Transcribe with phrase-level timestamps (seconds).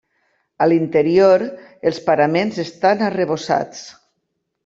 [0.65, 1.43] A l'interior
[1.89, 3.83] els paraments estan arrebossats.